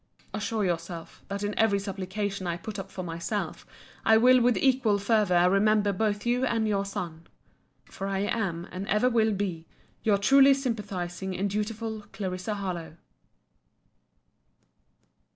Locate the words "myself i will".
3.03-4.41